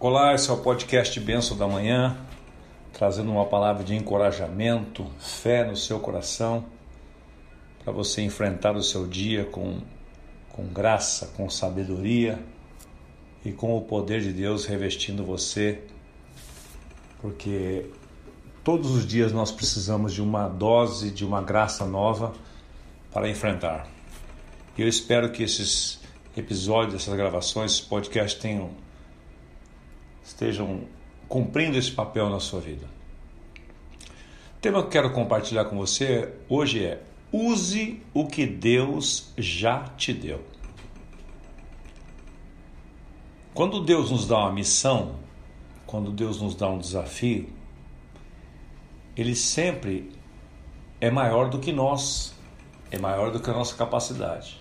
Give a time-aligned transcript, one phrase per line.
[0.00, 2.16] Olá, esse é o podcast Benção da Manhã,
[2.92, 6.64] trazendo uma palavra de encorajamento, fé no seu coração,
[7.82, 9.80] para você enfrentar o seu dia com,
[10.50, 12.38] com graça, com sabedoria
[13.44, 15.82] e com o poder de Deus revestindo você,
[17.20, 17.90] porque
[18.62, 22.34] todos os dias nós precisamos de uma dose de uma graça nova
[23.10, 23.88] para enfrentar.
[24.76, 25.98] E eu espero que esses
[26.36, 28.86] episódios, essas gravações, esse podcast tenham
[30.28, 30.82] estejam
[31.26, 32.86] cumprindo esse papel na sua vida.
[34.56, 39.84] O tema que eu quero compartilhar com você hoje é use o que Deus já
[39.96, 40.44] te deu.
[43.54, 45.16] Quando Deus nos dá uma missão,
[45.86, 47.48] quando Deus nos dá um desafio,
[49.16, 50.12] ele sempre
[51.00, 52.34] é maior do que nós,
[52.90, 54.60] é maior do que a nossa capacidade.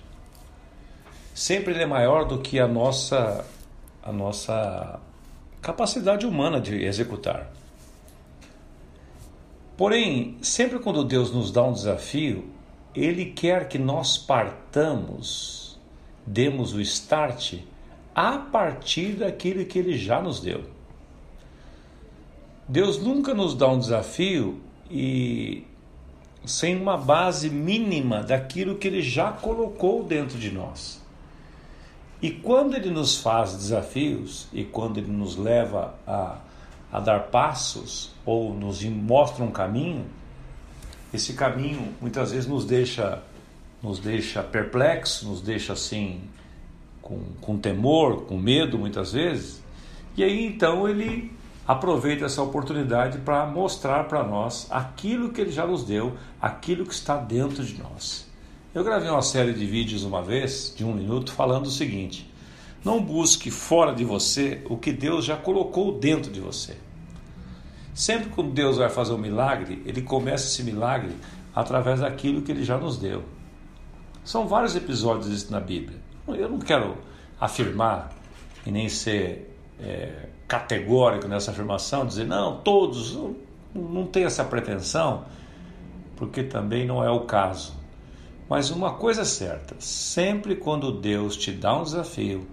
[1.34, 3.46] Sempre ele é maior do que a nossa
[4.02, 5.02] a nossa
[5.68, 7.52] capacidade humana de executar.
[9.76, 12.46] Porém, sempre quando Deus nos dá um desafio,
[12.96, 15.78] Ele quer que nós partamos,
[16.26, 17.56] demos o start
[18.16, 20.64] a partir daquilo que Ele já nos deu.
[22.66, 25.68] Deus nunca nos dá um desafio e
[26.46, 31.06] sem uma base mínima daquilo que Ele já colocou dentro de nós.
[32.22, 36.38] E quando ele nos faz desafios e quando ele nos leva a,
[36.92, 40.06] a dar passos ou nos mostra um caminho,
[41.14, 43.22] esse caminho muitas vezes nos deixa
[43.82, 46.22] nos deixa perplexo, nos deixa assim
[47.00, 49.62] com, com temor, com medo muitas vezes.
[50.16, 51.32] E aí então ele
[51.68, 56.94] aproveita essa oportunidade para mostrar para nós aquilo que ele já nos deu, aquilo que
[56.94, 58.28] está dentro de nós.
[58.78, 62.32] Eu gravei uma série de vídeos uma vez, de um minuto, falando o seguinte:
[62.86, 66.78] não busque fora de você o que Deus já colocou dentro de você.
[67.92, 71.10] Sempre que Deus vai fazer um milagre, ele começa esse milagre
[71.56, 73.24] através daquilo que ele já nos deu.
[74.24, 75.98] São vários episódios disso na Bíblia.
[76.28, 77.00] Eu não quero
[77.42, 78.14] afirmar
[78.64, 83.18] e nem ser é, categórico nessa afirmação, dizer não, todos,
[83.74, 85.26] não, tenho essa pretensão,
[86.16, 87.87] porque também não é o caso.
[88.50, 92.48] Mas uma coisa é certa: sempre quando Deus te dá um desafio,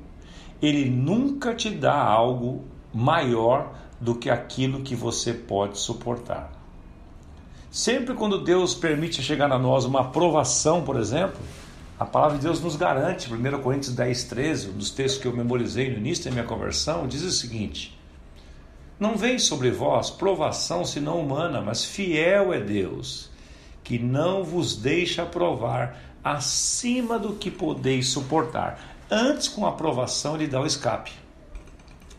[0.60, 6.52] Ele nunca te dá algo maior do que aquilo que você pode suportar.
[7.70, 11.40] Sempre quando Deus permite chegar a nós uma aprovação, por exemplo,
[11.98, 15.36] a palavra de Deus nos garante, 1 Coríntios 10, 13, um dos textos que eu
[15.36, 17.98] memorizei no início da minha conversão, diz o seguinte:
[18.98, 23.32] Não vem sobre vós provação senão humana, mas fiel é Deus
[23.84, 28.80] que não vos deixa provar acima do que podeis suportar.
[29.10, 31.12] Antes, com a aprovação, ele dá o escape.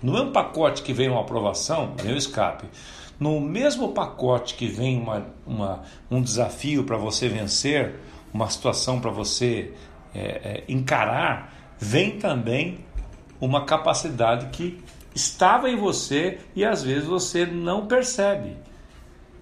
[0.02, 2.68] No mesmo pacote que vem uma aprovação, vem o escape.
[3.20, 5.82] No mesmo pacote que vem uma, uma
[6.12, 7.96] um desafio para você vencer,
[8.32, 9.74] uma situação para você
[10.14, 12.86] é, é, encarar, vem também
[13.40, 14.80] uma capacidade que
[15.14, 18.58] estava em você e às vezes você não percebe.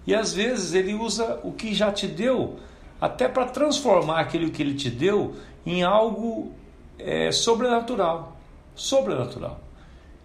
[0.06, 2.58] E às vezes ele usa o que já te deu,
[3.00, 6.52] até para transformar aquilo que ele te deu em algo
[7.00, 8.38] é, sobrenatural.
[8.76, 9.60] Sobrenatural.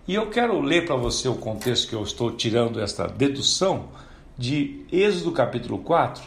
[0.06, 3.89] E eu quero ler para você o contexto que eu estou tirando esta dedução
[4.39, 6.22] de Êxodo capítulo 4,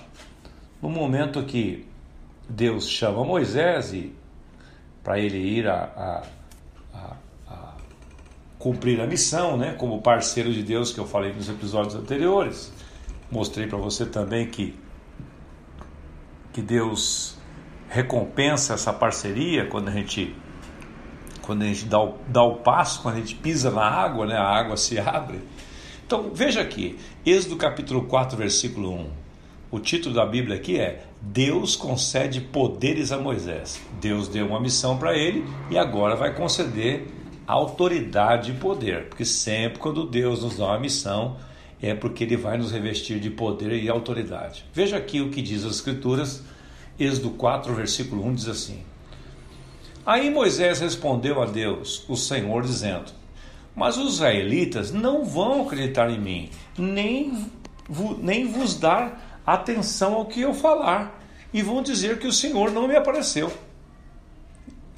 [0.82, 1.86] no momento que
[2.48, 3.96] Deus chama Moisés
[5.04, 6.24] para ele ir a, a,
[6.94, 7.16] a,
[7.48, 7.74] a,
[8.60, 12.72] cumprir a missão, né, como parceiro de Deus que eu falei nos episódios anteriores.
[13.32, 14.78] Mostrei para você também que,
[16.52, 17.38] que Deus
[17.88, 20.36] recompensa essa parceria quando a gente
[21.42, 24.36] quando a gente dá o, dá o passo, quando a gente pisa na água, né,
[24.36, 25.40] a água se abre.
[26.06, 29.10] Então veja aqui, Êxodo capítulo 4, versículo 1.
[29.72, 33.82] O título da Bíblia aqui é Deus concede poderes a Moisés.
[34.02, 37.08] Deus deu uma missão para ele e agora vai conceder
[37.48, 41.38] autoridade e poder, porque sempre quando Deus nos dá uma missão,
[41.82, 44.66] é porque ele vai nos revestir de poder e autoridade.
[44.74, 46.44] Veja aqui o que diz as Escrituras,
[47.00, 48.84] Êxodo 4, versículo 1 diz assim:
[50.06, 53.12] Aí Moisés respondeu a Deus, o Senhor, dizendo:
[53.76, 57.48] Mas os israelitas não vão acreditar em mim, nem,
[58.20, 61.20] nem vos dar atenção ao que eu falar,
[61.52, 63.52] e vão dizer que o Senhor não me apareceu.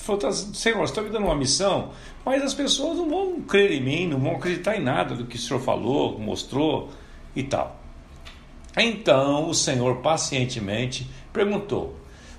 [0.04, 1.92] Falou, tá, Senhor, você está me dando uma missão,
[2.26, 5.38] mas as pessoas não vão crer em mim, não vão acreditar em nada do que
[5.38, 6.90] o Senhor falou, mostrou
[7.34, 7.80] e tal.
[8.76, 11.96] Então o Senhor pacientemente perguntou: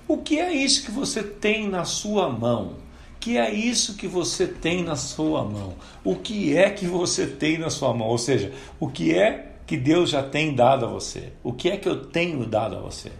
[0.07, 2.75] O que é isso que você tem na sua mão?
[3.19, 5.73] Que é isso que você tem na sua mão?
[6.03, 8.09] O que é que você tem na sua mão?
[8.09, 11.33] Ou seja, o que é que Deus já tem dado a você?
[11.43, 13.11] O que é que eu tenho dado a você?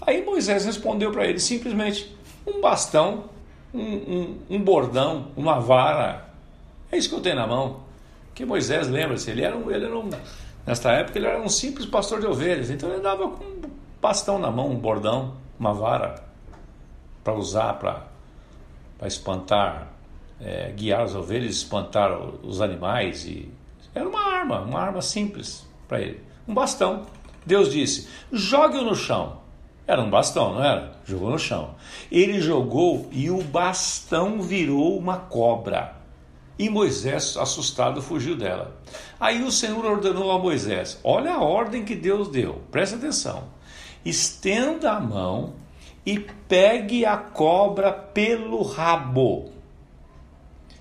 [0.00, 2.14] Aí Moisés respondeu para ele simplesmente:
[2.46, 3.34] um bastão
[3.80, 6.28] um, um, um, bordão, uma vara.
[6.90, 7.80] É isso que eu tenho na mão.
[8.34, 10.10] Que Moisés, lembra-se, ele era um, ele era um,
[10.66, 13.60] nesta época ele era um simples pastor de ovelhas, então ele andava com um
[14.00, 16.22] bastão na mão, um bordão, uma vara,
[17.24, 18.06] para usar, para
[19.06, 19.88] espantar,
[20.40, 22.12] é, guiar as ovelhas, espantar
[22.42, 23.24] os animais.
[23.24, 23.50] e
[23.94, 26.20] Era uma arma, uma arma simples para ele.
[26.46, 27.06] Um bastão.
[27.44, 29.38] Deus disse: jogue-o no chão.
[29.86, 30.92] Era um bastão, não era?
[31.04, 31.74] Jogou no chão.
[32.10, 35.94] Ele jogou e o bastão virou uma cobra.
[36.58, 38.74] E Moisés, assustado, fugiu dela.
[39.20, 43.44] Aí o Senhor ordenou a Moisés: Olha a ordem que Deus deu, presta atenção.
[44.04, 45.54] Estenda a mão
[46.04, 49.50] e pegue a cobra pelo rabo.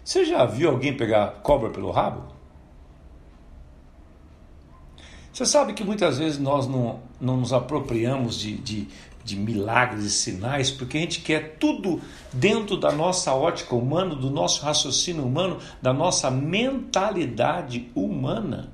[0.03, 2.34] Você já viu alguém pegar cobra pelo rabo?
[5.35, 8.87] Você sabe que muitas vezes nós não, não nos apropriamos de, de,
[9.21, 11.99] de milagres e sinais porque a gente quer tudo
[12.31, 18.71] dentro da nossa ótica humana, do nosso raciocínio humano, da nossa mentalidade humana.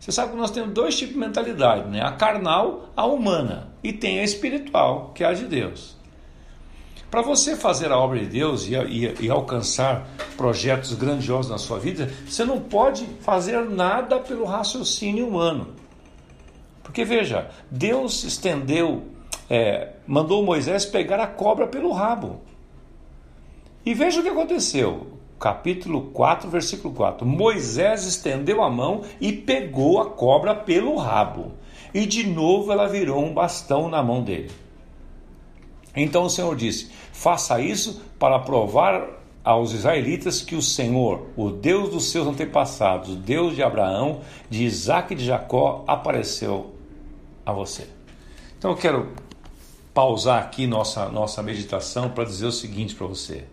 [0.00, 2.02] Você sabe que nós temos dois tipos de mentalidade, né?
[2.02, 5.96] A carnal, a humana, e tem a espiritual, que é a de Deus.
[7.10, 10.06] Para você fazer a obra de Deus e, e, e, alcançar
[10.36, 15.68] projetos grandiosos na sua vida, você não pode fazer nada pelo raciocínio humano.
[16.82, 19.04] Porque veja, Deus estendeu,
[19.48, 22.42] é, mandou Moisés pegar a cobra pelo rabo.
[23.86, 25.06] E veja o que aconteceu.
[25.40, 27.26] Capítulo 4, versículo 4.
[27.26, 31.52] Moisés estendeu a mão e pegou a cobra pelo rabo.
[31.94, 34.50] E de novo ela virou um bastão na mão dele.
[36.02, 41.90] Então o Senhor disse: Faça isso para provar aos israelitas que o Senhor, o Deus
[41.90, 46.74] dos seus antepassados, Deus de Abraão, de Isaac e de Jacó, apareceu
[47.44, 47.88] a você.
[48.58, 49.12] Então eu quero
[49.94, 53.44] pausar aqui nossa, nossa meditação para dizer o seguinte para você: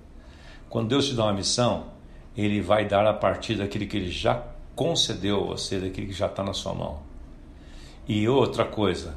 [0.69, 1.85] quando Deus te dá uma missão,
[2.35, 4.43] Ele vai dar a partir daquilo que Ele já
[4.75, 6.99] concedeu a você, daquilo que já está na sua mão.
[8.07, 9.15] E outra coisa,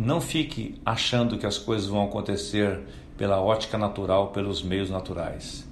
[0.00, 2.80] não fique achando que as coisas vão acontecer
[3.18, 5.68] pela ótica natural, pelos meios naturais.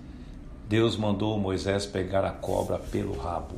[0.68, 3.54] Deus mandou Moisés pegar a cobra pelo rabo.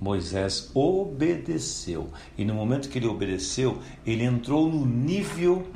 [0.00, 2.08] Moisés obedeceu.
[2.36, 5.68] E no momento que ele obedeceu, ele entrou no nível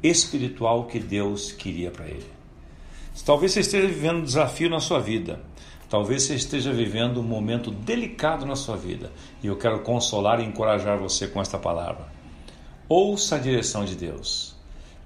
[0.00, 2.26] espiritual que Deus queria para ele.
[3.26, 5.40] Talvez você esteja vivendo um desafio na sua vida.
[5.90, 9.10] Talvez você esteja vivendo um momento delicado na sua vida.
[9.42, 12.11] E eu quero consolar e encorajar você com esta palavra.
[12.88, 14.54] Ouça a direção de Deus.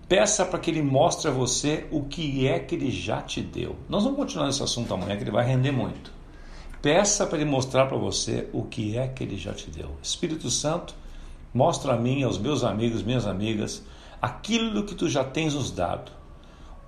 [0.08, 3.76] Peça para que Ele mostre a você o que é que Ele já te deu.
[3.88, 6.12] Nós vamos continuar nesse assunto amanhã, que ele vai render muito.
[6.80, 9.96] Peça para Ele mostrar para você o que é que Ele já te deu.
[10.02, 10.94] Espírito Santo,
[11.52, 13.82] mostra a mim, aos meus amigos, minhas amigas,
[14.22, 16.12] aquilo que Tu já tens nos dado.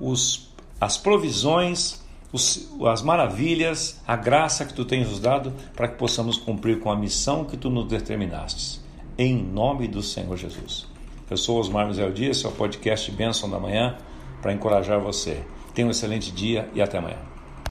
[0.01, 5.99] Os, as provisões, os, as maravilhas, a graça que Tu tens nos dado para que
[5.99, 8.88] possamos cumprir com a missão que Tu nos determinaste
[9.19, 10.87] em nome do Senhor Jesus.
[11.29, 13.99] Eu sou Osmar Mizel Dias, seu podcast Bênção da Manhã,
[14.41, 15.43] para encorajar você.
[15.75, 17.19] Tenha um excelente dia e até amanhã.